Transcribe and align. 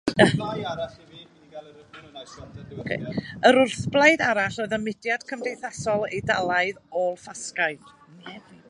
Yr 3.49 3.59
wrthblaid 3.63 4.25
arall 4.29 4.59
oedd 4.65 4.75
y 4.79 4.81
Mudiad 4.87 5.29
Cymdeithasol 5.29 6.07
Eidalaidd 6.11 6.83
ôl-ffasgaidd. 7.05 7.97